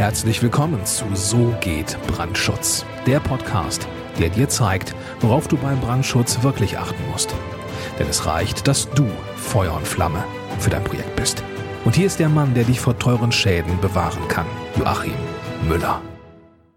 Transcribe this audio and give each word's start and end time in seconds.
Herzlich 0.00 0.42
willkommen 0.42 0.86
zu 0.86 1.04
So 1.12 1.54
geht 1.60 1.98
Brandschutz, 2.06 2.86
der 3.06 3.20
Podcast, 3.20 3.86
der 4.18 4.30
dir 4.30 4.48
zeigt, 4.48 4.94
worauf 5.20 5.46
du 5.46 5.58
beim 5.58 5.78
Brandschutz 5.78 6.42
wirklich 6.42 6.78
achten 6.78 7.06
musst. 7.12 7.34
Denn 7.98 8.08
es 8.08 8.24
reicht, 8.24 8.66
dass 8.66 8.88
du 8.92 9.04
Feuer 9.36 9.74
und 9.74 9.86
Flamme 9.86 10.24
für 10.58 10.70
dein 10.70 10.84
Projekt 10.84 11.14
bist. 11.16 11.44
Und 11.84 11.96
hier 11.96 12.06
ist 12.06 12.18
der 12.18 12.30
Mann, 12.30 12.54
der 12.54 12.64
dich 12.64 12.80
vor 12.80 12.98
teuren 12.98 13.30
Schäden 13.30 13.78
bewahren 13.82 14.26
kann, 14.28 14.46
Joachim 14.78 15.12
Müller. 15.68 16.00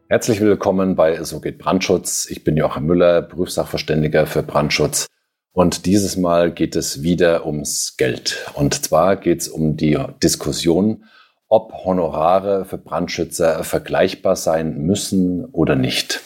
Herzlich 0.10 0.42
willkommen 0.42 0.98
bei 0.98 1.24
So 1.24 1.40
geht 1.40 1.60
Brandschutz. 1.60 2.28
Ich 2.30 2.44
bin 2.44 2.58
Joachim 2.58 2.86
Müller, 2.88 3.22
Berufssachverständiger 3.22 4.26
für 4.26 4.44
Brandschutz. 4.44 5.08
Und 5.54 5.86
dieses 5.86 6.18
Mal 6.18 6.52
geht 6.52 6.76
es 6.76 7.04
wieder 7.04 7.46
ums 7.46 7.96
Geld. 7.96 8.52
Und 8.54 8.74
zwar 8.84 9.16
geht 9.16 9.40
es 9.44 9.48
um 9.48 9.78
die 9.78 9.98
Diskussion, 10.22 11.06
ob 11.54 11.86
Honorare 11.86 12.66
für 12.66 12.80
Brandschützer 12.80 13.64
vergleichbar 13.64 14.36
sein 14.36 14.80
müssen 14.80 15.46
oder 15.46 15.76
nicht. 15.76 16.22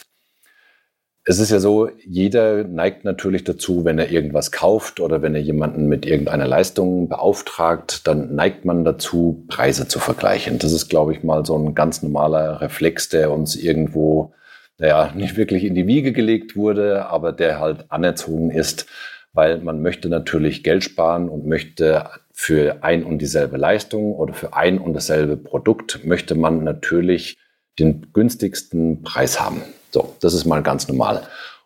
Es 1.26 1.38
ist 1.38 1.50
ja 1.50 1.60
so, 1.60 1.90
jeder 2.02 2.64
neigt 2.64 3.04
natürlich 3.04 3.44
dazu, 3.44 3.84
wenn 3.84 3.98
er 3.98 4.10
irgendwas 4.10 4.52
kauft 4.52 5.00
oder 5.00 5.20
wenn 5.20 5.34
er 5.34 5.42
jemanden 5.42 5.86
mit 5.86 6.06
irgendeiner 6.06 6.46
Leistung 6.46 7.10
beauftragt, 7.10 8.06
dann 8.06 8.34
neigt 8.34 8.64
man 8.64 8.86
dazu, 8.86 9.44
Preise 9.48 9.86
zu 9.86 9.98
vergleichen. 9.98 10.58
Das 10.58 10.72
ist, 10.72 10.88
glaube 10.88 11.12
ich, 11.12 11.22
mal 11.22 11.44
so 11.44 11.58
ein 11.58 11.74
ganz 11.74 12.02
normaler 12.02 12.62
Reflex, 12.62 13.10
der 13.10 13.30
uns 13.30 13.54
irgendwo, 13.54 14.32
naja, 14.78 15.12
nicht 15.14 15.36
wirklich 15.36 15.64
in 15.64 15.74
die 15.74 15.86
Wiege 15.86 16.12
gelegt 16.12 16.56
wurde, 16.56 17.04
aber 17.04 17.32
der 17.32 17.60
halt 17.60 17.84
anerzogen 17.90 18.50
ist, 18.50 18.86
weil 19.34 19.58
man 19.58 19.82
möchte 19.82 20.08
natürlich 20.08 20.64
Geld 20.64 20.84
sparen 20.84 21.28
und 21.28 21.44
möchte 21.44 22.08
für 22.40 22.84
ein 22.84 23.02
und 23.02 23.18
dieselbe 23.18 23.56
Leistung 23.56 24.14
oder 24.14 24.32
für 24.32 24.54
ein 24.54 24.78
und 24.78 24.94
dasselbe 24.94 25.36
Produkt 25.36 26.04
möchte 26.04 26.36
man 26.36 26.62
natürlich 26.62 27.36
den 27.80 28.12
günstigsten 28.12 29.02
Preis 29.02 29.40
haben. 29.40 29.60
So, 29.90 30.14
das 30.20 30.34
ist 30.34 30.44
mal 30.44 30.62
ganz 30.62 30.86
normal. 30.86 31.22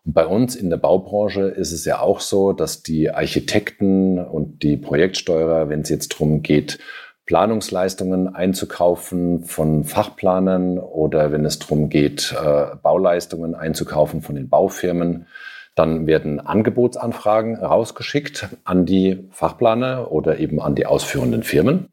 Und 0.07 0.15
bei 0.15 0.27
uns 0.27 0.57
in 0.57 0.71
der 0.71 0.79
Baubranche 0.79 1.43
ist 1.43 1.73
es 1.73 1.85
ja 1.85 2.01
auch 2.01 2.21
so, 2.21 2.55
dass 2.55 2.83
die 2.83 3.11
Architekten 3.11 4.19
und 4.19 4.63
die 4.63 4.79
Projektsteuerer, 4.79 5.69
wenn 5.69 5.83
es 5.83 5.91
jetzt 5.91 6.15
darum 6.15 6.41
geht, 6.41 6.79
Planungsleistungen 7.27 8.35
einzukaufen 8.35 9.45
von 9.45 9.85
Fachplanern 9.85 10.79
oder 10.79 11.33
wenn 11.33 11.45
es 11.45 11.59
darum 11.59 11.91
geht, 11.91 12.35
äh, 12.43 12.77
Bauleistungen 12.83 13.55
einzukaufen 13.55 14.23
von 14.23 14.37
den 14.37 14.49
Baufirmen, 14.49 15.27
dann 15.75 16.07
werden 16.07 16.41
Angebotsanfragen 16.41 17.57
rausgeschickt 17.57 18.49
an 18.65 18.85
die 18.85 19.29
Fachplaner 19.31 20.13
oder 20.13 20.39
eben 20.39 20.61
an 20.61 20.75
die 20.75 20.87
ausführenden 20.87 21.43
Firmen. 21.43 21.89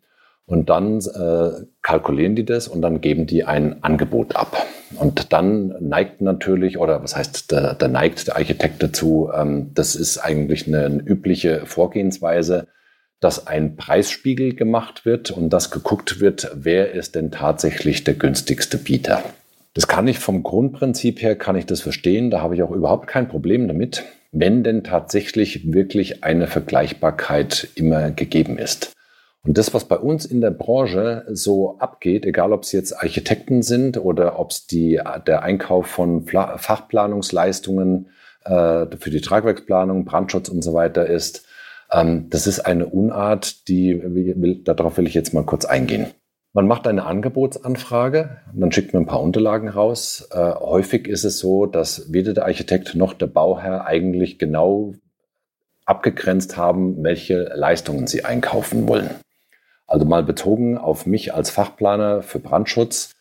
Und 0.46 0.70
dann 0.70 1.00
äh, 1.00 1.66
kalkulieren 1.84 2.36
die 2.36 2.44
das 2.44 2.68
und 2.68 2.82
dann 2.82 3.02
geben 3.02 3.28
die 3.28 3.44
ein 3.44 3.84
Angebot 3.84 4.36
ab. 4.36 4.66
Und 4.96 5.32
dann 5.32 5.76
neigt 5.80 6.22
natürlich, 6.22 6.80
oder 6.80 7.04
was 7.04 7.16
heißt, 7.16 7.52
da, 7.52 7.76
da 7.76 7.88
neigt 7.88 8.28
der 8.28 8.36
Architekt 8.36 8.82
dazu, 8.82 9.30
ähm, 9.34 9.72
das 9.76 9.96
ist 9.96 10.18
eigentlich 10.18 10.68
eine, 10.68 10.86
eine 10.86 11.04
übliche 11.04 11.68
Vorgehensweise, 11.68 12.68
dass 13.20 13.48
ein 13.48 13.76
Preisspiegel 13.76 14.56
gemacht 14.56 15.06
wird 15.06 15.30
und 15.30 15.52
dass 15.52 15.70
geguckt 15.70 16.20
wird, 16.20 16.52
wer 16.56 16.94
ist 16.94 17.14
denn 17.14 17.30
tatsächlich 17.30 18.04
der 18.04 18.16
günstigste 18.16 18.78
Bieter. 18.78 19.24
Das 19.74 19.88
kann 19.88 20.08
ich 20.08 20.20
vom 20.20 20.44
Grundprinzip 20.44 21.22
her, 21.22 21.36
kann 21.36 21.56
ich 21.56 21.66
das 21.66 21.82
verstehen. 21.82 22.32
Da 22.32 22.42
habe 22.42 22.56
ich 22.56 22.64
auch 22.64 22.72
überhaupt 22.72 23.08
kein 23.08 23.28
Problem 23.28 23.68
damit, 23.68 24.04
wenn 24.32 24.64
denn 24.64 24.84
tatsächlich 24.84 25.72
wirklich 25.72 26.24
eine 26.24 26.48
Vergleichbarkeit 26.48 27.70
immer 27.76 28.12
gegeben 28.12 28.58
ist. 28.58 28.94
Und 29.44 29.58
das, 29.58 29.74
was 29.74 29.86
bei 29.86 29.98
uns 29.98 30.26
in 30.26 30.42
der 30.42 30.52
Branche 30.52 31.26
so 31.30 31.78
abgeht, 31.80 32.26
egal 32.26 32.52
ob 32.52 32.64
es 32.64 32.72
jetzt 32.72 32.94
Architekten 32.94 33.62
sind 33.62 33.98
oder 33.98 34.38
ob 34.38 34.52
es 34.52 34.68
die, 34.68 35.00
der 35.26 35.44
Einkauf 35.44 35.88
von 35.88 36.26
Fachplanungsleistungen 36.26 38.10
äh, 38.44 38.86
für 39.00 39.10
die 39.10 39.22
Tragwerksplanung, 39.22 40.04
Brandschutz 40.04 40.50
und 40.50 40.62
so 40.62 40.74
weiter 40.74 41.08
ist, 41.08 41.46
ähm, 41.92 42.30
das 42.30 42.48
ist 42.48 42.60
eine 42.60 42.88
Unart, 42.88 43.68
die, 43.70 44.62
darauf 44.66 44.98
will 44.98 45.08
ich 45.08 45.14
jetzt 45.14 45.34
mal 45.34 45.46
kurz 45.46 45.66
eingehen. 45.66 46.08
Man 46.52 46.68
macht 46.68 46.88
eine 46.88 47.06
Angebotsanfrage, 47.06 48.42
man 48.54 48.72
schickt 48.72 48.94
mir 48.94 49.00
ein 49.00 49.06
paar 49.06 49.22
Unterlagen 49.22 49.70
raus. 49.70 50.28
Äh, 50.32 50.38
häufig 50.38 51.08
ist 51.08 51.24
es 51.24 51.38
so, 51.38 51.68
dass 51.68 52.12
weder 52.12 52.34
der 52.34 52.46
Architekt 52.46 52.96
noch 52.96 53.14
der 53.14 53.28
Bauherr 53.28 53.86
eigentlich 53.86 54.40
genau 54.40 54.96
abgegrenzt 55.86 56.58
haben, 56.58 57.04
welche 57.04 57.44
Leistungen 57.56 58.08
sie 58.08 58.26
einkaufen 58.26 58.88
wollen. 58.88 59.12
Also 59.86 60.06
mal 60.06 60.24
bezogen 60.24 60.78
auf 60.78 61.06
mich 61.06 61.34
als 61.34 61.52
Fachplaner 61.52 62.24
für 62.24 62.40
Brandschutz. 62.40 63.16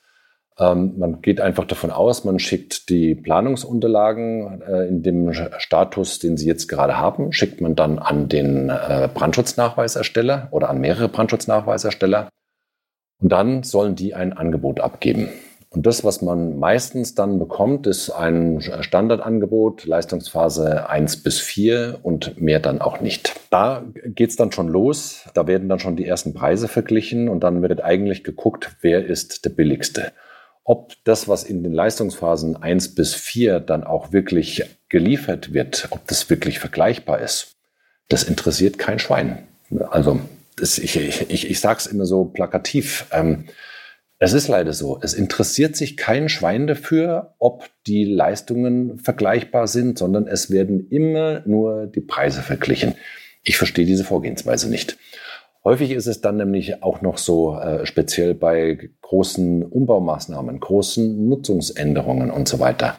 Ähm, 0.58 0.94
man 0.98 1.20
geht 1.20 1.40
einfach 1.40 1.66
davon 1.66 1.90
aus, 1.90 2.24
man 2.24 2.38
schickt 2.38 2.88
die 2.88 3.14
Planungsunterlagen 3.14 4.62
äh, 4.62 4.86
in 4.86 5.02
dem 5.02 5.32
Status, 5.58 6.18
den 6.18 6.36
Sie 6.38 6.46
jetzt 6.46 6.66
gerade 6.66 6.98
haben, 6.98 7.32
schickt 7.32 7.60
man 7.60 7.76
dann 7.76 7.98
an 7.98 8.28
den 8.28 8.70
äh, 8.70 9.08
Brandschutznachweisersteller 9.12 10.48
oder 10.50 10.70
an 10.70 10.80
mehrere 10.80 11.08
Brandschutznachweisersteller. 11.08 12.28
Und 13.20 13.30
dann 13.30 13.62
sollen 13.62 13.94
die 13.94 14.14
ein 14.14 14.32
Angebot 14.32 14.80
abgeben. 14.80 15.28
Und 15.70 15.86
das, 15.86 16.02
was 16.02 16.22
man 16.22 16.58
meistens 16.58 17.14
dann 17.14 17.38
bekommt, 17.38 17.86
ist 17.86 18.10
ein 18.10 18.62
Standardangebot, 18.80 19.84
Leistungsphase 19.84 20.88
1 20.88 21.22
bis 21.22 21.40
4 21.40 21.98
und 22.02 22.40
mehr 22.40 22.58
dann 22.58 22.80
auch 22.80 23.00
nicht. 23.00 23.38
Da 23.50 23.84
geht's 24.06 24.36
dann 24.36 24.50
schon 24.50 24.68
los, 24.68 25.28
da 25.34 25.46
werden 25.46 25.68
dann 25.68 25.78
schon 25.78 25.96
die 25.96 26.06
ersten 26.06 26.32
Preise 26.32 26.68
verglichen 26.68 27.28
und 27.28 27.44
dann 27.44 27.60
wird 27.60 27.84
eigentlich 27.84 28.24
geguckt, 28.24 28.76
wer 28.80 29.04
ist 29.04 29.44
der 29.44 29.50
billigste. 29.50 30.12
Ob 30.64 30.94
das, 31.04 31.28
was 31.28 31.44
in 31.44 31.62
den 31.62 31.72
Leistungsphasen 31.72 32.56
1 32.56 32.94
bis 32.94 33.14
4 33.14 33.60
dann 33.60 33.84
auch 33.84 34.12
wirklich 34.12 34.64
geliefert 34.88 35.52
wird, 35.52 35.88
ob 35.90 36.06
das 36.06 36.30
wirklich 36.30 36.60
vergleichbar 36.60 37.20
ist, 37.20 37.56
das 38.08 38.22
interessiert 38.22 38.78
kein 38.78 38.98
Schwein. 38.98 39.46
Also 39.90 40.18
das, 40.60 40.78
ich, 40.78 40.96
ich, 40.96 41.50
ich 41.50 41.60
sage 41.60 41.78
es 41.78 41.86
immer 41.86 42.06
so 42.06 42.24
plakativ. 42.24 43.06
Ähm, 43.12 43.44
es 44.20 44.32
ist 44.32 44.48
leider 44.48 44.72
so. 44.72 44.98
Es 45.00 45.14
interessiert 45.14 45.76
sich 45.76 45.96
kein 45.96 46.28
Schwein 46.28 46.66
dafür, 46.66 47.34
ob 47.38 47.68
die 47.86 48.04
Leistungen 48.04 48.98
vergleichbar 48.98 49.68
sind, 49.68 49.98
sondern 49.98 50.26
es 50.26 50.50
werden 50.50 50.88
immer 50.90 51.42
nur 51.46 51.86
die 51.86 52.00
Preise 52.00 52.42
verglichen. 52.42 52.94
Ich 53.44 53.56
verstehe 53.56 53.86
diese 53.86 54.04
Vorgehensweise 54.04 54.68
nicht. 54.68 54.98
Häufig 55.64 55.90
ist 55.92 56.06
es 56.06 56.20
dann 56.20 56.36
nämlich 56.36 56.82
auch 56.82 57.00
noch 57.00 57.18
so, 57.18 57.58
äh, 57.58 57.84
speziell 57.86 58.34
bei 58.34 58.90
großen 59.02 59.62
Umbaumaßnahmen, 59.62 60.60
großen 60.60 61.28
Nutzungsänderungen 61.28 62.30
und 62.30 62.48
so 62.48 62.58
weiter. 62.58 62.98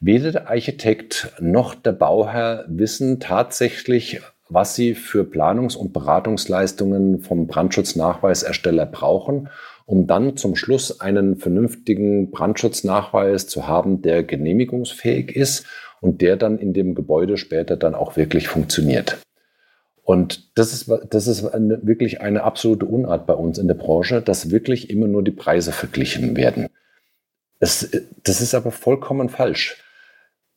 Weder 0.00 0.32
der 0.32 0.48
Architekt 0.48 1.32
noch 1.40 1.74
der 1.74 1.92
Bauherr 1.92 2.64
wissen 2.68 3.20
tatsächlich, 3.20 4.20
was 4.54 4.74
sie 4.74 4.94
für 4.94 5.24
Planungs- 5.24 5.76
und 5.76 5.92
Beratungsleistungen 5.92 7.20
vom 7.20 7.46
Brandschutznachweisersteller 7.46 8.86
brauchen, 8.86 9.48
um 9.86 10.06
dann 10.06 10.36
zum 10.36 10.56
Schluss 10.56 11.00
einen 11.00 11.36
vernünftigen 11.36 12.30
Brandschutznachweis 12.30 13.46
zu 13.48 13.66
haben, 13.66 14.00
der 14.00 14.22
genehmigungsfähig 14.22 15.34
ist 15.34 15.66
und 16.00 16.22
der 16.22 16.36
dann 16.36 16.58
in 16.58 16.72
dem 16.72 16.94
Gebäude 16.94 17.36
später 17.36 17.76
dann 17.76 17.94
auch 17.94 18.16
wirklich 18.16 18.48
funktioniert. 18.48 19.18
Und 20.02 20.56
das 20.58 20.72
ist, 20.72 20.92
das 21.10 21.26
ist 21.26 21.46
eine, 21.46 21.84
wirklich 21.86 22.20
eine 22.20 22.44
absolute 22.44 22.84
Unart 22.84 23.26
bei 23.26 23.34
uns 23.34 23.58
in 23.58 23.68
der 23.68 23.74
Branche, 23.74 24.20
dass 24.20 24.50
wirklich 24.50 24.90
immer 24.90 25.08
nur 25.08 25.22
die 25.22 25.30
Preise 25.30 25.72
verglichen 25.72 26.36
werden. 26.36 26.68
Das, 27.58 27.88
das 28.22 28.40
ist 28.42 28.54
aber 28.54 28.70
vollkommen 28.70 29.30
falsch. 29.30 29.82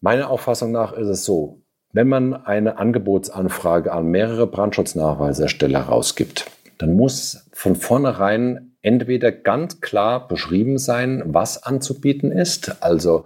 Meiner 0.02 0.30
Auffassung 0.30 0.72
nach 0.72 0.94
ist 0.94 1.08
es 1.08 1.24
so, 1.24 1.62
wenn 1.98 2.08
man 2.08 2.36
eine 2.36 2.78
Angebotsanfrage 2.78 3.92
an 3.92 4.06
mehrere 4.06 4.46
Brandschutznachweisersteller 4.46 5.80
rausgibt, 5.80 6.46
dann 6.78 6.96
muss 6.96 7.50
von 7.54 7.76
vornherein 7.76 8.76
entweder 8.84 9.32
ganz 9.32 9.82
klar 9.82 10.28
beschrieben 10.28 10.78
sein, 10.78 11.24
was 11.26 11.64
anzubieten 11.64 12.32
ist, 12.32 12.84
also 12.84 13.26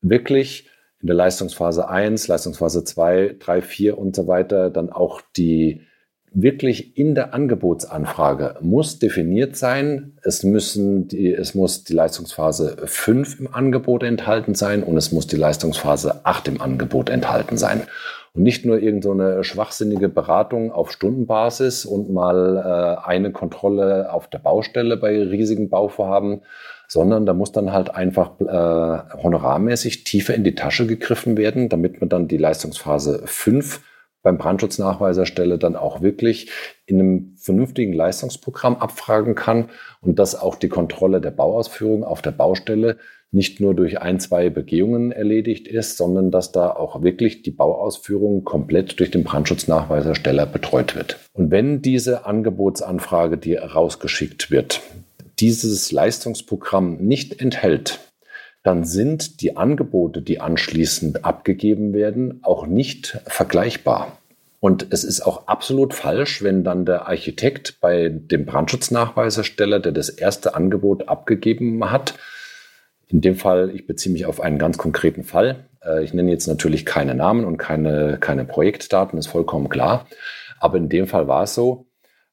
wirklich 0.00 0.68
in 1.00 1.06
der 1.06 1.14
Leistungsphase 1.14 1.88
1, 1.88 2.26
Leistungsphase 2.26 2.82
2, 2.82 3.36
3, 3.38 3.62
4 3.62 3.98
und 3.98 4.16
so 4.16 4.26
weiter 4.26 4.70
dann 4.70 4.90
auch 4.90 5.20
die 5.36 5.82
wirklich 6.34 6.96
in 6.96 7.14
der 7.14 7.34
Angebotsanfrage 7.34 8.56
muss 8.60 8.98
definiert 8.98 9.56
sein, 9.56 10.16
es 10.22 10.42
müssen 10.42 11.08
die, 11.08 11.32
es 11.32 11.54
muss 11.54 11.84
die 11.84 11.92
Leistungsphase 11.92 12.76
5 12.84 13.40
im 13.40 13.54
Angebot 13.54 14.02
enthalten 14.02 14.54
sein 14.54 14.82
und 14.82 14.96
es 14.96 15.12
muss 15.12 15.26
die 15.26 15.36
Leistungsphase 15.36 16.24
8 16.24 16.48
im 16.48 16.60
Angebot 16.60 17.10
enthalten 17.10 17.56
sein. 17.56 17.82
Und 18.34 18.44
nicht 18.44 18.64
nur 18.64 18.78
irgendeine 18.80 19.36
so 19.36 19.42
schwachsinnige 19.42 20.08
Beratung 20.08 20.72
auf 20.72 20.90
Stundenbasis 20.90 21.84
und 21.84 22.10
mal 22.10 22.56
äh, 23.04 23.06
eine 23.06 23.30
Kontrolle 23.30 24.10
auf 24.10 24.26
der 24.28 24.38
Baustelle 24.38 24.96
bei 24.96 25.22
riesigen 25.22 25.68
Bauvorhaben, 25.68 26.40
sondern 26.88 27.26
da 27.26 27.34
muss 27.34 27.52
dann 27.52 27.72
halt 27.72 27.94
einfach 27.94 28.40
äh, 28.40 29.22
honorarmäßig 29.22 30.04
tiefer 30.04 30.34
in 30.34 30.44
die 30.44 30.54
Tasche 30.54 30.86
gegriffen 30.86 31.36
werden, 31.36 31.68
damit 31.68 32.00
man 32.00 32.08
dann 32.08 32.26
die 32.26 32.38
Leistungsphase 32.38 33.22
5 33.26 33.80
beim 34.22 34.38
Brandschutznachweiserstelle 34.38 35.58
dann 35.58 35.76
auch 35.76 36.00
wirklich 36.00 36.50
in 36.86 37.00
einem 37.00 37.34
vernünftigen 37.36 37.92
Leistungsprogramm 37.92 38.76
abfragen 38.76 39.34
kann 39.34 39.70
und 40.00 40.18
dass 40.18 40.40
auch 40.40 40.56
die 40.56 40.68
Kontrolle 40.68 41.20
der 41.20 41.30
Bauausführung 41.30 42.04
auf 42.04 42.22
der 42.22 42.30
Baustelle 42.30 42.98
nicht 43.32 43.60
nur 43.60 43.74
durch 43.74 43.98
ein, 44.00 44.20
zwei 44.20 44.50
Begehungen 44.50 45.10
erledigt 45.10 45.66
ist, 45.66 45.96
sondern 45.96 46.30
dass 46.30 46.52
da 46.52 46.70
auch 46.70 47.02
wirklich 47.02 47.42
die 47.42 47.50
Bauausführung 47.50 48.44
komplett 48.44 49.00
durch 49.00 49.10
den 49.10 49.24
Brandschutznachweisersteller 49.24 50.44
betreut 50.44 50.94
wird. 50.94 51.18
Und 51.32 51.50
wenn 51.50 51.80
diese 51.80 52.26
Angebotsanfrage, 52.26 53.38
die 53.38 53.54
rausgeschickt 53.54 54.50
wird, 54.50 54.82
dieses 55.40 55.90
Leistungsprogramm 55.90 56.98
nicht 56.98 57.40
enthält, 57.40 58.11
dann 58.62 58.84
sind 58.84 59.40
die 59.40 59.56
Angebote, 59.56 60.22
die 60.22 60.40
anschließend 60.40 61.24
abgegeben 61.24 61.92
werden, 61.92 62.40
auch 62.42 62.66
nicht 62.66 63.18
vergleichbar. 63.26 64.18
Und 64.60 64.86
es 64.90 65.02
ist 65.02 65.22
auch 65.22 65.48
absolut 65.48 65.92
falsch, 65.92 66.42
wenn 66.42 66.62
dann 66.62 66.86
der 66.86 67.08
Architekt 67.08 67.80
bei 67.80 68.08
dem 68.08 68.46
Brandschutznachweisersteller, 68.46 69.80
der 69.80 69.90
das 69.90 70.08
erste 70.08 70.54
Angebot 70.54 71.08
abgegeben 71.08 71.90
hat, 71.90 72.14
in 73.08 73.20
dem 73.20 73.34
Fall, 73.34 73.70
ich 73.74 73.86
beziehe 73.86 74.12
mich 74.12 74.24
auf 74.24 74.40
einen 74.40 74.58
ganz 74.58 74.78
konkreten 74.78 75.24
Fall. 75.24 75.66
Äh, 75.84 76.04
ich 76.04 76.14
nenne 76.14 76.30
jetzt 76.30 76.46
natürlich 76.46 76.86
keine 76.86 77.14
Namen 77.14 77.44
und 77.44 77.58
keine, 77.58 78.18
keine 78.20 78.44
Projektdaten, 78.44 79.18
ist 79.18 79.26
vollkommen 79.26 79.68
klar. 79.68 80.06
Aber 80.60 80.78
in 80.78 80.88
dem 80.88 81.08
Fall 81.08 81.28
war 81.28 81.42
es 81.42 81.54
so, 81.54 81.86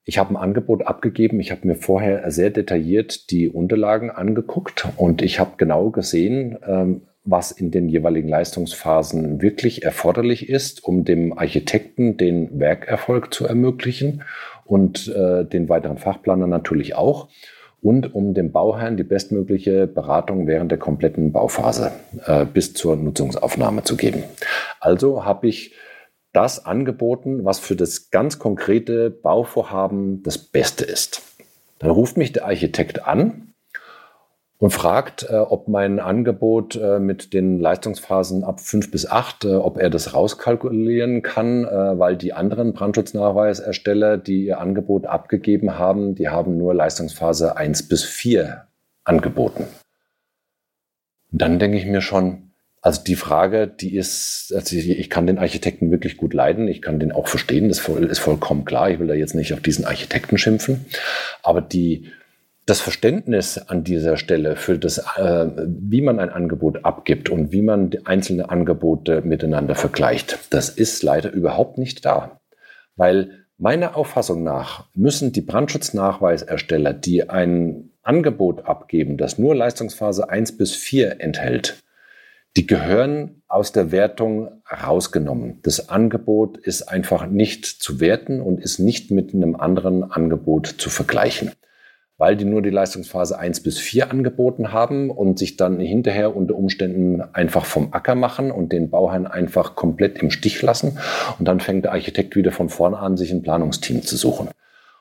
ich 0.09 0.17
habe 0.17 0.33
ein 0.33 0.38
Angebot 0.38 0.88
abgegeben. 0.88 1.39
Ich 1.39 1.51
habe 1.51 1.67
mir 1.67 1.75
vorher 1.75 2.31
sehr 2.31 2.50
detailliert 2.50 3.29
die 3.29 3.47
Unterlagen 3.47 4.09
angeguckt 4.09 4.88
und 4.97 5.21
ich 5.21 5.39
habe 5.39 5.51
genau 5.57 5.91
gesehen, 5.91 6.57
ähm, 6.67 7.01
was 7.25 7.51
in 7.51 7.69
den 7.69 7.89
jeweiligen 7.89 8.27
Leistungsphasen 8.27 9.39
wirklich 9.39 9.83
erforderlich 9.83 10.50
ist, 10.50 10.83
um 10.83 11.06
dem 11.06 11.38
Architekten 11.38 12.17
den 12.17 12.59
Werkerfolg 12.59 13.31
zu 13.31 13.45
ermöglichen 13.45 14.23
und 14.65 15.13
äh, 15.15 15.45
den 15.45 15.69
weiteren 15.69 16.00
Fachplaner 16.00 16.47
natürlich 16.47 16.95
auch 16.95 17.27
und 17.79 18.15
um 18.15 18.33
dem 18.33 18.51
Bauherrn 18.51 18.97
die 18.97 19.03
bestmögliche 19.03 19.85
Beratung 19.85 20.47
während 20.47 20.71
der 20.71 20.79
kompletten 20.79 21.31
Bauphase 21.31 21.91
äh, 22.25 22.45
bis 22.45 22.73
zur 22.73 22.95
Nutzungsaufnahme 22.95 23.83
zu 23.83 23.95
geben. 23.95 24.23
Also 24.79 25.23
habe 25.23 25.47
ich 25.47 25.75
das 26.34 26.66
angeboten, 26.66 27.46
was 27.46 27.60
für 27.60 27.76
das 27.76 28.12
ganz 28.12 28.40
konkrete 28.40 29.10
Bauvorhaben 29.10 30.24
das 30.24 30.38
Beste 30.38 30.86
ist. 30.86 31.22
Dann 31.80 31.90
ruft 31.92 32.18
mich 32.18 32.31
der 32.31 32.46
Architekt 32.46 33.08
an 33.08 33.54
und 34.60 34.72
fragt, 34.72 35.24
äh, 35.30 35.38
ob 35.38 35.70
mein 35.70 36.00
Angebot 36.00 36.76
äh, 36.76 37.00
mit 37.00 37.34
den 37.34 37.60
Leistungsphasen 37.60 38.44
ab 38.44 38.60
fünf 38.60 38.92
bis 38.92 39.06
acht, 39.06 39.46
äh, 39.46 39.56
ob 39.56 39.78
er 39.78 39.90
das 39.90 40.14
rauskalkulieren 40.14 41.22
kann, 41.22 41.64
weil 41.64 42.18
die 42.18 42.34
anderen 42.34 42.74
Brandschutznachweisersteller, 42.74 44.18
die 44.18 44.46
ihr 44.46 44.60
Angebot 44.60 45.06
abgegeben 45.08 45.80
haben, 45.80 46.16
die 46.16 46.30
haben 46.30 46.58
nur 46.58 46.74
Leistungsphase 46.74 47.56
eins 47.56 47.88
bis 47.88 48.04
vier 48.04 48.68
angeboten. 49.06 49.66
Und 51.31 51.42
dann 51.42 51.60
denke 51.60 51.78
ich 51.78 51.86
mir 51.86 52.02
schon, 52.02 52.49
also 52.81 53.04
die 53.04 53.16
Frage, 53.16 53.68
die 53.68 53.96
ist, 53.96 54.54
also 54.56 54.76
ich 54.76 55.10
kann 55.10 55.28
den 55.28 55.38
Architekten 55.38 55.92
wirklich 55.92 56.16
gut 56.16 56.34
leiden, 56.34 56.68
ich 56.68 56.81
kann 56.81 57.00
den 57.00 57.12
auch 57.12 57.28
verstehen, 57.28 57.68
das 57.68 57.80
ist 57.88 58.20
vollkommen 58.20 58.64
klar, 58.64 58.90
ich 58.90 59.00
will 59.00 59.08
da 59.08 59.14
jetzt 59.14 59.36
nicht 59.36 59.54
auf 59.54 59.60
diesen 59.60 59.86
Architekten 59.86 60.38
schimpfen, 60.38 60.86
aber 61.44 61.60
die, 61.62 62.12
das 62.66 62.80
Verständnis 62.80 63.58
an 63.58 63.84
dieser 63.84 64.16
Stelle 64.16 64.56
für 64.56 64.78
das, 64.78 65.00
äh, 65.18 65.48
wie 65.58 66.02
man 66.02 66.20
ein 66.20 66.30
Angebot 66.30 66.86
abgibt 66.86 67.30
und 67.30 67.52
wie 67.52 67.64
man 67.64 67.92
einzelne 68.06 68.50
Angebote 68.50 69.22
miteinander 69.24 69.76
vergleicht, 69.76 70.40
das 70.52 70.70
ist 70.70 71.04
leider 71.04 71.31
überhaupt 71.31 71.78
nicht 71.78 72.06
da. 72.06 72.40
Weil 72.96 73.46
meiner 73.58 73.98
Auffassung 73.98 74.44
nach 74.44 74.86
müssen 74.94 75.34
die 75.34 75.42
Brandschutznachweisersteller, 75.42 76.94
die 76.94 77.30
ein 77.30 77.90
Angebot 78.04 78.66
abgeben, 78.66 79.18
das 79.18 79.38
nur 79.38 79.54
Leistungsphase 79.54 80.30
1 80.30 80.58
bis 80.58 80.76
4 80.76 81.20
enthält, 81.20 81.78
die 82.59 82.67
gehören 82.67 83.41
aus 83.47 83.71
der 83.71 83.94
Wertung 83.94 84.50
rausgenommen. 84.69 85.59
Das 85.63 85.88
Angebot 85.88 86.57
ist 86.57 86.89
einfach 86.89 87.25
nicht 87.25 87.65
zu 87.65 88.01
werten 88.01 88.41
und 88.41 88.59
ist 88.59 88.79
nicht 88.79 89.11
mit 89.11 89.33
einem 89.33 89.56
anderen 89.56 90.03
Angebot 90.03 90.67
zu 90.67 90.89
vergleichen, 90.89 91.53
weil 92.17 92.35
die 92.35 92.44
nur 92.44 92.61
die 92.61 92.69
Leistungsphase 92.69 93.39
1 93.39 93.63
bis 93.63 93.79
4 93.79 94.11
angeboten 94.11 94.73
haben 94.73 95.09
und 95.09 95.39
sich 95.39 95.56
dann 95.56 95.79
hinterher 95.79 96.35
unter 96.35 96.56
Umständen 96.56 97.21
einfach 97.21 97.63
vom 97.63 97.94
Acker 97.94 98.15
machen 98.15 98.51
und 98.51 98.73
den 98.73 98.89
Bauherrn 98.89 99.25
einfach 99.25 99.75
komplett 99.75 100.17
im 100.21 100.29
Stich 100.29 100.61
lassen. 100.61 100.97
Und 101.39 101.47
dann 101.47 101.61
fängt 101.61 101.85
der 101.85 101.94
Architekt 101.94 102.35
wieder 102.35 102.51
von 102.51 102.67
vorne 102.67 102.97
an, 102.97 103.15
sich 103.15 103.31
ein 103.31 103.41
Planungsteam 103.41 104.01
zu 104.01 104.17
suchen. 104.17 104.50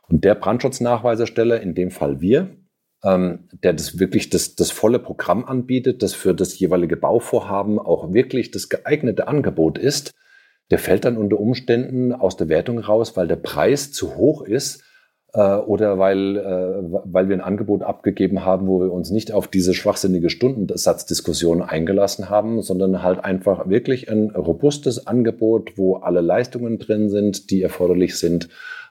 Und 0.08 0.22
der 0.22 0.36
Brandschutznachweisersteller, 0.36 1.60
in 1.60 1.74
dem 1.74 1.90
Fall 1.90 2.20
wir, 2.20 2.50
ähm, 3.04 3.48
der 3.62 3.72
das 3.72 3.98
wirklich 3.98 4.30
das, 4.30 4.54
das 4.54 4.70
volle 4.70 4.98
Programm 4.98 5.44
anbietet, 5.44 6.02
das 6.02 6.14
für 6.14 6.34
das 6.34 6.58
jeweilige 6.58 6.96
Bauvorhaben 6.96 7.78
auch 7.78 8.12
wirklich 8.12 8.50
das 8.50 8.68
geeignete 8.68 9.28
Angebot 9.28 9.78
ist, 9.78 10.14
der 10.70 10.78
fällt 10.78 11.04
dann 11.04 11.16
unter 11.16 11.38
Umständen 11.38 12.12
aus 12.12 12.36
der 12.36 12.48
Wertung 12.48 12.78
raus, 12.78 13.16
weil 13.16 13.28
der 13.28 13.36
Preis 13.36 13.92
zu 13.92 14.16
hoch 14.16 14.42
ist 14.42 14.82
äh, 15.32 15.54
oder 15.54 15.98
weil, 15.98 16.36
äh, 16.36 17.02
weil 17.04 17.28
wir 17.28 17.36
ein 17.36 17.40
Angebot 17.40 17.82
abgegeben 17.82 18.44
haben, 18.44 18.66
wo 18.66 18.80
wir 18.80 18.92
uns 18.92 19.10
nicht 19.10 19.32
auf 19.32 19.48
diese 19.48 19.74
schwachsinnige 19.74 20.28
Stundensatzdiskussion 20.28 21.62
eingelassen 21.62 22.28
haben, 22.28 22.62
sondern 22.62 23.02
halt 23.02 23.24
einfach 23.24 23.68
wirklich 23.68 24.10
ein 24.10 24.30
robustes 24.30 25.06
Angebot, 25.06 25.78
wo 25.78 25.96
alle 25.96 26.20
Leistungen 26.20 26.78
drin 26.78 27.08
sind, 27.08 27.50
die 27.50 27.62
erforderlich 27.62 28.18
sind 28.18 28.48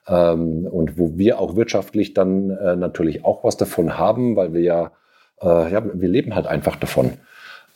und 0.07 0.97
wo 0.97 1.17
wir 1.17 1.39
auch 1.39 1.55
wirtschaftlich 1.55 2.13
dann 2.13 2.49
äh, 2.49 2.75
natürlich 2.75 3.25
auch 3.25 3.43
was 3.43 3.57
davon 3.57 3.97
haben, 3.97 4.35
weil 4.35 4.53
wir 4.53 4.61
ja, 4.61 4.91
äh, 5.41 5.71
ja, 5.71 5.83
wir 5.93 6.09
leben 6.09 6.35
halt 6.35 6.47
einfach 6.47 6.75
davon. 6.75 7.13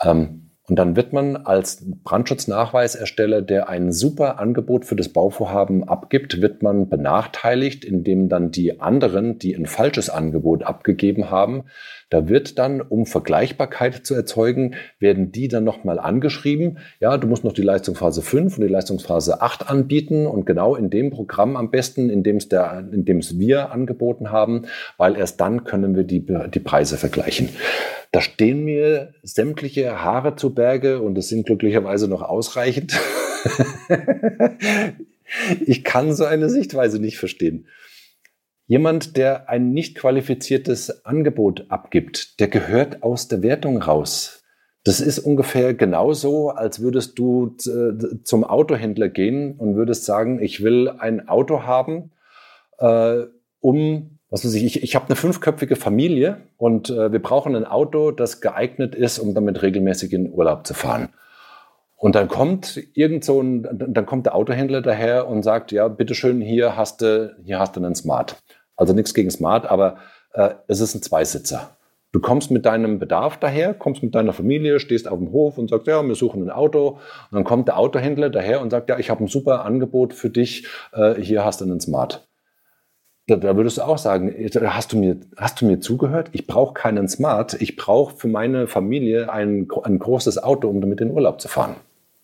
Ähm, 0.03 0.50
und 0.71 0.77
dann 0.77 0.95
wird 0.95 1.11
man 1.11 1.35
als 1.35 1.83
Brandschutznachweisersteller, 2.05 3.41
der 3.41 3.67
ein 3.67 3.91
super 3.91 4.39
Angebot 4.39 4.85
für 4.85 4.95
das 4.95 5.09
Bauvorhaben 5.09 5.83
abgibt, 5.83 6.41
wird 6.41 6.63
man 6.63 6.87
benachteiligt, 6.87 7.83
indem 7.83 8.29
dann 8.29 8.51
die 8.51 8.79
anderen, 8.79 9.37
die 9.37 9.53
ein 9.53 9.65
falsches 9.65 10.09
Angebot 10.09 10.63
abgegeben 10.63 11.29
haben, 11.29 11.65
da 12.09 12.29
wird 12.29 12.57
dann, 12.57 12.79
um 12.79 13.05
Vergleichbarkeit 13.05 14.05
zu 14.05 14.15
erzeugen, 14.15 14.75
werden 14.97 15.33
die 15.33 15.49
dann 15.49 15.65
nochmal 15.65 15.99
angeschrieben. 15.99 16.77
Ja, 17.01 17.17
du 17.17 17.27
musst 17.27 17.43
noch 17.43 17.51
die 17.51 17.63
Leistungsphase 17.63 18.21
5 18.21 18.57
und 18.57 18.63
die 18.63 18.71
Leistungsphase 18.71 19.41
8 19.41 19.69
anbieten 19.69 20.25
und 20.25 20.45
genau 20.45 20.77
in 20.77 20.89
dem 20.89 21.09
Programm 21.09 21.57
am 21.57 21.69
besten, 21.69 22.09
in 22.09 22.23
dem 22.23 22.37
es, 22.37 23.39
wir 23.39 23.73
angeboten 23.73 24.31
haben, 24.31 24.67
weil 24.95 25.17
erst 25.17 25.41
dann 25.41 25.65
können 25.65 25.97
wir 25.97 26.03
die, 26.03 26.25
die 26.25 26.59
Preise 26.61 26.95
vergleichen. 26.95 27.49
Da 28.11 28.19
stehen 28.19 28.65
mir 28.65 29.13
sämtliche 29.23 30.03
Haare 30.03 30.35
zu 30.35 30.53
Berge 30.53 31.01
und 31.01 31.17
es 31.17 31.29
sind 31.29 31.45
glücklicherweise 31.45 32.07
noch 32.09 32.21
ausreichend. 32.21 32.99
ich 35.65 35.83
kann 35.83 36.13
so 36.13 36.25
eine 36.25 36.49
Sichtweise 36.49 36.99
nicht 36.99 37.17
verstehen. 37.17 37.67
Jemand, 38.67 39.17
der 39.17 39.49
ein 39.49 39.71
nicht 39.71 39.97
qualifiziertes 39.97 41.05
Angebot 41.05 41.65
abgibt, 41.69 42.39
der 42.39 42.47
gehört 42.47 43.03
aus 43.03 43.27
der 43.27 43.41
Wertung 43.41 43.81
raus. 43.81 44.43
Das 44.83 44.99
ist 44.99 45.19
ungefähr 45.19 45.73
genauso, 45.73 46.49
als 46.49 46.81
würdest 46.81 47.19
du 47.19 47.55
äh, 47.65 48.23
zum 48.23 48.43
Autohändler 48.43 49.09
gehen 49.09 49.55
und 49.57 49.75
würdest 49.75 50.05
sagen, 50.05 50.41
ich 50.41 50.63
will 50.63 50.89
ein 50.89 51.27
Auto 51.27 51.63
haben, 51.63 52.11
äh, 52.79 53.23
um 53.59 54.19
was 54.31 54.45
weiß 54.45 54.53
ich, 54.53 54.63
ich, 54.63 54.81
ich 54.81 54.95
habe 54.95 55.07
eine 55.07 55.17
fünfköpfige 55.17 55.75
Familie 55.75 56.37
und 56.57 56.89
äh, 56.89 57.11
wir 57.11 57.21
brauchen 57.21 57.55
ein 57.55 57.65
Auto, 57.65 58.11
das 58.11 58.39
geeignet 58.39 58.95
ist, 58.95 59.19
um 59.19 59.35
damit 59.35 59.61
regelmäßig 59.61 60.13
in 60.13 60.31
Urlaub 60.31 60.65
zu 60.65 60.73
fahren. 60.73 61.09
Und 61.97 62.15
dann 62.15 62.29
kommt 62.29 62.81
irgend 62.93 63.25
so 63.25 63.41
ein, 63.41 63.67
dann 63.71 64.05
kommt 64.05 64.25
der 64.25 64.33
Autohändler 64.33 64.81
daher 64.81 65.27
und 65.27 65.43
sagt, 65.43 65.71
ja, 65.71 65.87
bitteschön, 65.89 66.41
hier 66.41 66.75
hast 66.77 67.01
du, 67.01 67.35
hier 67.43 67.59
hast 67.59 67.75
du 67.75 67.81
einen 67.81 67.93
Smart. 67.93 68.37
Also 68.75 68.93
nichts 68.93 69.13
gegen 69.13 69.29
Smart, 69.29 69.69
aber 69.69 69.97
äh, 70.33 70.51
es 70.67 70.79
ist 70.79 70.95
ein 70.95 71.03
Zweisitzer. 71.03 71.77
Du 72.13 72.21
kommst 72.21 72.51
mit 72.51 72.65
deinem 72.65 72.99
Bedarf 72.99 73.37
daher, 73.37 73.73
kommst 73.73 74.01
mit 74.01 74.15
deiner 74.15 74.33
Familie, 74.33 74.79
stehst 74.79 75.07
auf 75.07 75.19
dem 75.19 75.31
Hof 75.31 75.57
und 75.57 75.69
sagst, 75.69 75.87
ja, 75.87 76.01
wir 76.01 76.15
suchen 76.15 76.43
ein 76.43 76.49
Auto. 76.49 76.99
Und 77.31 77.35
dann 77.35 77.43
kommt 77.43 77.67
der 77.67 77.77
Autohändler 77.77 78.29
daher 78.29 78.61
und 78.61 78.69
sagt, 78.69 78.89
ja, 78.89 78.97
ich 78.97 79.09
habe 79.09 79.23
ein 79.23 79.27
super 79.27 79.65
Angebot 79.65 80.13
für 80.13 80.29
dich, 80.29 80.67
äh, 80.93 81.15
hier 81.15 81.43
hast 81.43 81.59
du 81.59 81.65
einen 81.65 81.81
Smart. 81.81 82.27
Da, 83.27 83.35
da 83.35 83.55
würdest 83.55 83.77
du 83.77 83.83
auch 83.83 83.97
sagen, 83.97 84.33
hast 84.55 84.93
du 84.93 84.97
mir, 84.97 85.17
hast 85.37 85.61
du 85.61 85.65
mir 85.65 85.79
zugehört? 85.79 86.29
Ich 86.33 86.47
brauche 86.47 86.73
keinen 86.73 87.07
Smart. 87.07 87.61
Ich 87.61 87.75
brauche 87.75 88.15
für 88.15 88.27
meine 88.27 88.67
Familie 88.67 89.31
ein, 89.31 89.67
ein 89.83 89.99
großes 89.99 90.41
Auto, 90.41 90.67
um 90.67 90.81
damit 90.81 91.01
in 91.01 91.11
Urlaub 91.11 91.39
zu 91.39 91.47
fahren. 91.47 91.75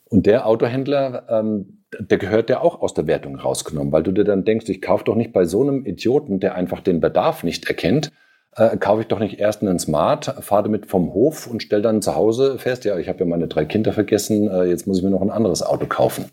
Und 0.09 0.25
der 0.25 0.47
Autohändler, 0.47 1.23
ähm, 1.29 1.83
der 1.99 2.17
gehört 2.17 2.49
ja 2.49 2.61
auch 2.61 2.81
aus 2.81 2.93
der 2.93 3.07
Wertung 3.07 3.35
rausgenommen, 3.35 3.91
weil 3.91 4.03
du 4.03 4.11
dir 4.11 4.23
dann 4.23 4.45
denkst, 4.45 4.67
ich 4.69 4.81
kaufe 4.81 5.03
doch 5.03 5.15
nicht 5.15 5.33
bei 5.33 5.45
so 5.45 5.61
einem 5.61 5.85
Idioten, 5.85 6.39
der 6.39 6.55
einfach 6.55 6.81
den 6.81 6.99
Bedarf 6.99 7.43
nicht 7.43 7.67
erkennt, 7.67 8.11
äh, 8.55 8.75
kaufe 8.77 9.01
ich 9.01 9.07
doch 9.07 9.19
nicht 9.19 9.39
erst 9.39 9.61
einen 9.61 9.79
Smart, 9.79 10.25
fahre 10.41 10.63
damit 10.63 10.87
vom 10.87 11.13
Hof 11.13 11.47
und 11.47 11.63
stelle 11.63 11.81
dann 11.81 12.01
zu 12.01 12.15
Hause 12.15 12.57
fest, 12.57 12.85
ja, 12.85 12.97
ich 12.97 13.07
habe 13.07 13.19
ja 13.19 13.25
meine 13.25 13.47
drei 13.47 13.65
Kinder 13.65 13.93
vergessen, 13.93 14.49
äh, 14.49 14.65
jetzt 14.65 14.87
muss 14.87 14.97
ich 14.97 15.03
mir 15.03 15.11
noch 15.11 15.21
ein 15.21 15.29
anderes 15.29 15.63
Auto 15.63 15.85
kaufen. 15.85 16.25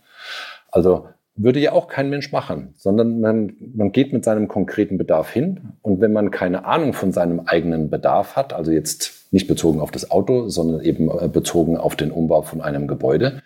Also 0.70 1.08
würde 1.36 1.58
ja 1.58 1.72
auch 1.72 1.88
kein 1.88 2.10
Mensch 2.10 2.30
machen, 2.32 2.74
sondern 2.76 3.20
man, 3.20 3.56
man 3.74 3.92
geht 3.92 4.12
mit 4.12 4.24
seinem 4.24 4.46
konkreten 4.46 4.98
Bedarf 4.98 5.32
hin. 5.32 5.72
Und 5.82 6.00
wenn 6.00 6.12
man 6.12 6.30
keine 6.30 6.64
Ahnung 6.64 6.92
von 6.92 7.12
seinem 7.12 7.40
eigenen 7.40 7.90
Bedarf 7.90 8.36
hat, 8.36 8.52
also 8.52 8.70
jetzt 8.70 9.32
nicht 9.32 9.48
bezogen 9.48 9.80
auf 9.80 9.90
das 9.90 10.10
Auto, 10.10 10.48
sondern 10.48 10.80
eben 10.80 11.10
äh, 11.10 11.28
bezogen 11.28 11.76
auf 11.76 11.96
den 11.96 12.12
Umbau 12.12 12.42
von 12.42 12.60
einem 12.60 12.86
Gebäude, 12.86 13.42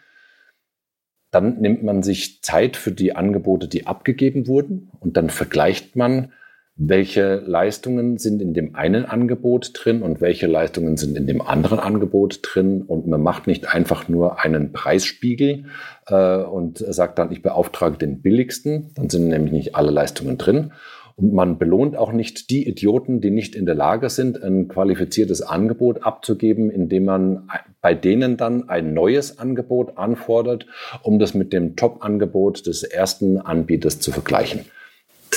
dann 1.30 1.60
nimmt 1.60 1.82
man 1.82 2.02
sich 2.02 2.42
Zeit 2.42 2.76
für 2.76 2.92
die 2.92 3.16
Angebote, 3.16 3.68
die 3.68 3.86
abgegeben 3.86 4.46
wurden 4.46 4.90
und 5.00 5.16
dann 5.16 5.30
vergleicht 5.30 5.96
man, 5.96 6.32
welche 6.80 7.42
Leistungen 7.44 8.18
sind 8.18 8.40
in 8.40 8.54
dem 8.54 8.76
einen 8.76 9.04
Angebot 9.04 9.72
drin 9.74 10.00
und 10.00 10.20
welche 10.20 10.46
Leistungen 10.46 10.96
sind 10.96 11.18
in 11.18 11.26
dem 11.26 11.42
anderen 11.42 11.80
Angebot 11.80 12.38
drin. 12.42 12.82
Und 12.82 13.08
man 13.08 13.20
macht 13.20 13.48
nicht 13.48 13.74
einfach 13.74 14.08
nur 14.08 14.44
einen 14.44 14.72
Preisspiegel 14.72 15.64
äh, 16.06 16.36
und 16.36 16.78
sagt 16.78 17.18
dann, 17.18 17.32
ich 17.32 17.42
beauftrage 17.42 17.98
den 17.98 18.22
billigsten, 18.22 18.92
dann 18.94 19.10
sind 19.10 19.26
nämlich 19.26 19.52
nicht 19.52 19.74
alle 19.74 19.90
Leistungen 19.90 20.38
drin. 20.38 20.70
Und 21.16 21.32
man 21.32 21.58
belohnt 21.58 21.96
auch 21.96 22.12
nicht 22.12 22.48
die 22.48 22.68
Idioten, 22.68 23.20
die 23.20 23.32
nicht 23.32 23.56
in 23.56 23.66
der 23.66 23.74
Lage 23.74 24.08
sind, 24.08 24.40
ein 24.40 24.68
qualifiziertes 24.68 25.42
Angebot 25.42 26.04
abzugeben, 26.04 26.70
indem 26.70 27.06
man 27.06 27.50
bei 27.80 27.92
denen 27.92 28.36
dann 28.36 28.68
ein 28.68 28.94
neues 28.94 29.40
Angebot 29.40 29.98
anfordert, 29.98 30.66
um 31.02 31.18
das 31.18 31.34
mit 31.34 31.52
dem 31.52 31.74
Top-Angebot 31.74 32.68
des 32.68 32.84
ersten 32.84 33.38
Anbieters 33.38 33.98
zu 33.98 34.12
vergleichen. 34.12 34.60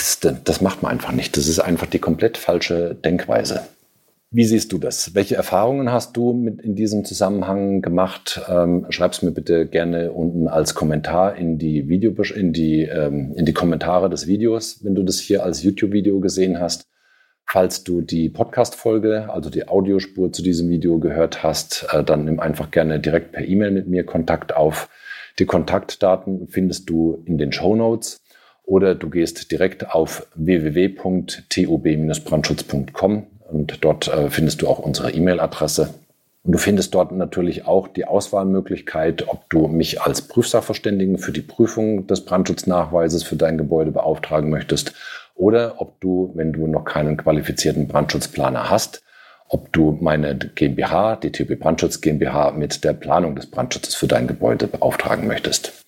Das, 0.01 0.19
das 0.43 0.61
macht 0.61 0.81
man 0.81 0.91
einfach 0.91 1.11
nicht. 1.11 1.37
Das 1.37 1.47
ist 1.47 1.59
einfach 1.59 1.85
die 1.85 1.99
komplett 1.99 2.37
falsche 2.37 2.95
Denkweise. 2.95 3.61
Wie 4.31 4.45
siehst 4.45 4.71
du 4.71 4.79
das? 4.79 5.13
Welche 5.13 5.35
Erfahrungen 5.35 5.91
hast 5.91 6.17
du 6.17 6.33
mit 6.33 6.61
in 6.61 6.73
diesem 6.73 7.05
Zusammenhang 7.05 7.81
gemacht? 7.81 8.41
Ähm, 8.49 8.87
Schreib 8.89 9.21
mir 9.21 9.31
bitte 9.31 9.67
gerne 9.67 10.11
unten 10.11 10.47
als 10.47 10.73
Kommentar 10.73 11.35
in 11.35 11.59
die 11.59 11.87
Video, 11.87 12.13
in 12.33 12.51
die, 12.51 12.81
ähm, 12.83 13.33
in 13.35 13.45
die 13.45 13.53
Kommentare 13.53 14.09
des 14.09 14.25
Videos, 14.25 14.83
wenn 14.83 14.95
du 14.95 15.03
das 15.03 15.19
hier 15.19 15.43
als 15.43 15.61
YouTube-Video 15.61 16.19
gesehen 16.19 16.59
hast. 16.59 16.87
Falls 17.45 17.83
du 17.83 18.01
die 18.01 18.29
Podcast-Folge, 18.29 19.29
also 19.29 19.49
die 19.49 19.67
Audiospur 19.67 20.31
zu 20.31 20.41
diesem 20.41 20.69
Video 20.69 20.97
gehört 20.97 21.43
hast, 21.43 21.85
äh, 21.91 22.03
dann 22.03 22.25
nimm 22.25 22.39
einfach 22.39 22.71
gerne 22.71 22.99
direkt 22.99 23.33
per 23.33 23.45
E-Mail 23.45 23.71
mit 23.71 23.87
mir 23.87 24.03
Kontakt 24.03 24.55
auf. 24.55 24.89
Die 25.37 25.45
Kontaktdaten 25.45 26.47
findest 26.47 26.89
du 26.89 27.21
in 27.25 27.37
den 27.37 27.51
Show 27.51 27.75
Notes 27.75 28.20
oder 28.71 28.95
du 28.95 29.09
gehst 29.09 29.51
direkt 29.51 29.93
auf 29.93 30.25
www.tub-brandschutz.com 30.35 33.27
und 33.51 33.83
dort 33.83 34.07
äh, 34.07 34.29
findest 34.29 34.61
du 34.61 34.69
auch 34.69 34.79
unsere 34.79 35.11
E-Mail-Adresse. 35.11 35.93
Und 36.43 36.53
du 36.53 36.57
findest 36.57 36.95
dort 36.95 37.11
natürlich 37.11 37.67
auch 37.67 37.89
die 37.89 38.05
Auswahlmöglichkeit, 38.05 39.27
ob 39.27 39.49
du 39.49 39.67
mich 39.67 40.01
als 40.01 40.21
Prüfsachverständigen 40.21 41.17
für 41.17 41.33
die 41.33 41.41
Prüfung 41.41 42.07
des 42.07 42.23
Brandschutznachweises 42.23 43.23
für 43.23 43.35
dein 43.35 43.57
Gebäude 43.57 43.91
beauftragen 43.91 44.49
möchtest 44.49 44.93
oder 45.35 45.81
ob 45.81 45.99
du, 45.99 46.31
wenn 46.35 46.53
du 46.53 46.65
noch 46.65 46.85
keinen 46.85 47.17
qualifizierten 47.17 47.89
Brandschutzplaner 47.89 48.69
hast, 48.69 49.03
ob 49.49 49.73
du 49.73 49.97
meine 49.99 50.33
GmbH, 50.33 51.17
die 51.17 51.33
TB 51.33 51.59
Brandschutz 51.59 51.99
GmbH, 51.99 52.51
mit 52.51 52.85
der 52.85 52.93
Planung 52.93 53.35
des 53.35 53.47
Brandschutzes 53.47 53.95
für 53.95 54.07
dein 54.07 54.27
Gebäude 54.27 54.67
beauftragen 54.67 55.27
möchtest. 55.27 55.80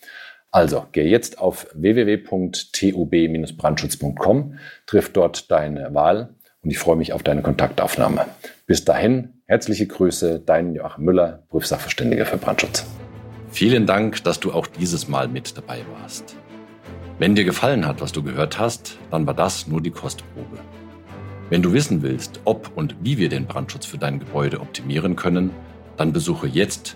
Also, 0.54 0.86
geh 0.92 1.10
jetzt 1.10 1.40
auf 1.40 1.68
www.tub-brandschutz.com, 1.74 4.60
triff 4.86 5.12
dort 5.12 5.50
deine 5.50 5.92
Wahl 5.96 6.36
und 6.62 6.70
ich 6.70 6.78
freue 6.78 6.96
mich 6.96 7.12
auf 7.12 7.24
deine 7.24 7.42
Kontaktaufnahme. 7.42 8.28
Bis 8.68 8.86
dahin, 8.86 9.42
herzliche 9.48 9.88
Grüße, 9.88 10.44
dein 10.46 10.76
Joachim 10.76 11.06
Müller, 11.06 11.42
Prüfsachverständiger 11.50 12.28
für 12.28 12.38
Brandschutz. 12.38 12.86
Vielen 13.50 13.88
Dank, 13.88 14.24
dass 14.26 14.40
du 14.40 14.54
auch 14.54 14.68
dieses 14.68 15.08
Mal 15.08 15.28
mit 15.28 15.58
dabei 15.58 15.80
warst. 16.00 16.36
Wenn 17.18 17.34
dir 17.34 17.46
gefallen 17.46 17.88
hat, 17.88 18.00
was 18.00 18.12
du 18.12 18.22
gehört 18.22 18.60
hast, 18.60 19.00
dann 19.10 19.26
war 19.26 19.34
das 19.34 19.66
nur 19.66 19.82
die 19.82 19.90
Kostprobe. 19.90 20.60
Wenn 21.50 21.64
du 21.64 21.74
wissen 21.74 22.04
willst, 22.04 22.42
ob 22.46 22.70
und 22.76 22.96
wie 23.02 23.18
wir 23.18 23.30
den 23.30 23.48
Brandschutz 23.48 23.88
für 23.88 23.98
dein 23.98 24.20
Gebäude 24.20 24.62
optimieren 24.62 25.16
können, 25.16 25.50
dann 25.98 26.14
besuche 26.14 26.46
jetzt 26.46 26.96